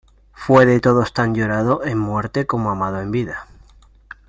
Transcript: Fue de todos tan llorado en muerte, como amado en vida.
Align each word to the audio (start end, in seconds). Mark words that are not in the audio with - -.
Fue 0.33 0.65
de 0.65 0.79
todos 0.79 1.13
tan 1.13 1.35
llorado 1.35 1.85
en 1.85 1.99
muerte, 1.99 2.47
como 2.47 2.71
amado 2.71 2.99
en 3.01 3.11
vida. 3.11 3.47